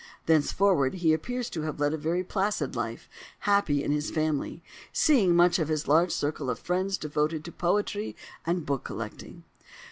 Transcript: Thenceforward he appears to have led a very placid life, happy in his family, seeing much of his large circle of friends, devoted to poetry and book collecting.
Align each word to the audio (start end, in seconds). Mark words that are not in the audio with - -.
Thenceforward 0.25 0.95
he 0.95 1.13
appears 1.13 1.47
to 1.51 1.61
have 1.61 1.79
led 1.79 1.93
a 1.93 1.97
very 1.97 2.23
placid 2.23 2.75
life, 2.75 3.07
happy 3.41 3.83
in 3.83 3.91
his 3.91 4.09
family, 4.09 4.63
seeing 4.91 5.35
much 5.35 5.59
of 5.59 5.67
his 5.67 5.87
large 5.87 6.11
circle 6.11 6.49
of 6.49 6.57
friends, 6.57 6.97
devoted 6.97 7.45
to 7.45 7.51
poetry 7.51 8.15
and 8.43 8.65
book 8.65 8.83
collecting. 8.83 9.43